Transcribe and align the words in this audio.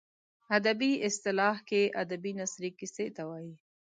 ادبي 0.57 0.91
اصطلاح 1.09 1.57
کې 1.69 1.81
ادبي 2.03 2.31
نثري 2.39 2.69
کیسې 2.79 3.05
ته 3.15 3.23
وايي. 3.29 3.53